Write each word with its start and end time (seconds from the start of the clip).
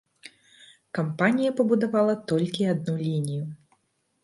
Кампанія 0.99 1.51
пабудавала 1.59 2.17
толькі 2.33 2.69
адну 2.75 2.99
лінію. 3.05 3.43